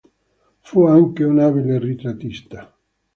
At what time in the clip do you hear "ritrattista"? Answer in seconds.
1.77-2.73